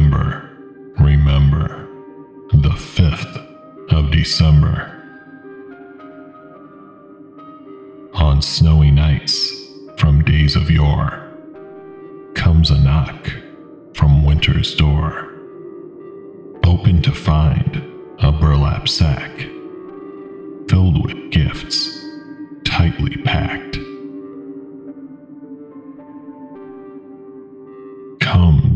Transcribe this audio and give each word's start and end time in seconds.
remember, 0.00 0.50
remember 0.98 1.86
the 2.52 2.70
5th 2.70 3.92
of 3.92 4.10
December. 4.10 4.96
On 8.14 8.40
snowy 8.40 8.90
nights 8.90 9.52
from 9.98 10.24
days 10.24 10.56
of 10.56 10.70
yore 10.70 11.30
comes 12.34 12.70
a 12.70 12.78
knock 12.80 13.30
from 13.92 14.24
winter's 14.24 14.74
door. 14.74 15.34
Open 16.64 17.02
to 17.02 17.12
find 17.12 17.76
a 18.20 18.32
burlap 18.32 18.88
sack 18.88 19.38
filled 20.68 21.04
with 21.04 21.30
gifts 21.30 22.06
tightly 22.64 23.16
packed. 23.18 23.69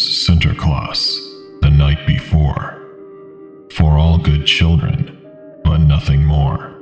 Comes 0.00 0.26
Sinterklaas 0.26 1.60
the 1.60 1.68
night 1.68 2.06
before 2.06 2.80
for 3.70 3.98
all 3.98 4.16
good 4.16 4.46
children, 4.46 5.20
but 5.62 5.76
nothing 5.76 6.24
more. 6.24 6.74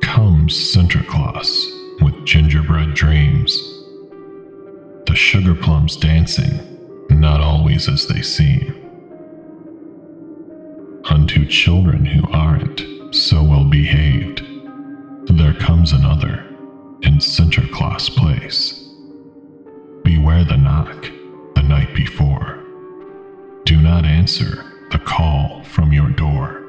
Comes 0.00 0.54
Sinterklaas 0.54 2.00
with 2.00 2.24
gingerbread 2.24 2.94
dreams, 2.94 3.58
the 5.04 5.14
sugar 5.14 5.54
plums 5.54 5.96
dancing, 5.96 6.78
not 7.10 7.42
always 7.42 7.90
as 7.90 8.06
they 8.06 8.22
seem. 8.22 8.74
Unto 11.04 11.44
children 11.44 12.06
who 12.06 12.26
aren't 12.32 13.14
so 13.14 13.42
well 13.42 13.68
behaved, 13.68 14.42
there 15.26 15.52
comes 15.52 15.92
another 15.92 16.42
in 17.02 17.18
Sinterklaas' 17.18 18.08
place. 18.16 18.88
Beware 20.04 20.44
the 20.44 20.56
knock 20.56 21.10
not 24.02 24.10
answer 24.10 24.64
the 24.90 24.98
call 24.98 25.62
from 25.64 25.92
your 25.92 26.10
door. 26.10 26.64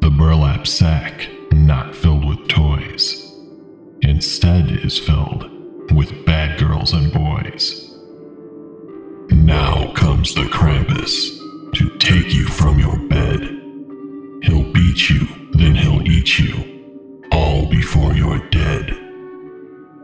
The 0.00 0.10
burlap 0.10 0.66
sack, 0.66 1.28
not 1.52 1.94
filled 1.94 2.24
with 2.24 2.48
toys, 2.48 3.32
instead 4.02 4.70
is 4.70 4.98
filled 4.98 5.50
with 5.92 6.24
bad 6.26 6.58
girls 6.58 6.92
and 6.92 7.12
boys. 7.12 7.90
Now 9.30 9.92
comes 9.92 10.34
the 10.34 10.44
Krampus 10.44 11.38
to 11.74 11.98
take 11.98 12.34
you 12.34 12.46
from 12.46 12.78
your 12.78 12.98
bed. 13.08 13.40
He'll 14.42 14.70
beat 14.72 15.08
you, 15.08 15.26
then 15.52 15.74
he'll 15.74 16.06
eat 16.06 16.38
you, 16.38 17.22
all 17.32 17.68
before 17.68 18.14
you're 18.14 18.46
dead. 18.50 18.90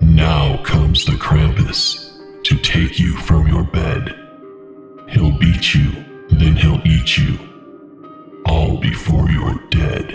Now 0.00 0.62
comes 0.64 1.04
the 1.04 1.12
Krampus 1.12 2.42
to 2.44 2.56
take 2.56 2.98
you 2.98 3.16
from 3.18 3.46
your 3.46 3.64
bed. 3.64 4.19
He'll 5.60 5.82
you, 5.82 6.04
then 6.30 6.56
he'll 6.56 6.80
eat 6.86 7.18
you, 7.18 7.38
all 8.46 8.78
before 8.78 9.30
you're 9.30 9.60
dead. 9.68 10.14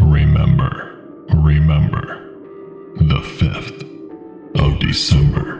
Remember, 0.00 0.98
remember, 1.32 2.34
the 2.96 3.20
5th 3.20 4.58
of 4.58 4.80
December. 4.80 5.59